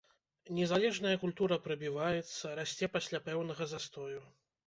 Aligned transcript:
Незалежная 0.59 1.11
культура 1.23 1.57
прабіваецца, 1.67 2.55
расце 2.61 2.85
пасля 2.97 3.23
пэўнага 3.31 3.63
застою. 3.75 4.19